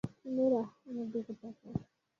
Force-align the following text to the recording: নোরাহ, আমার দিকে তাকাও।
নোরাহ, 0.25 0.67
আমার 0.87 1.07
দিকে 1.11 1.33
তাকাও। 1.41 1.73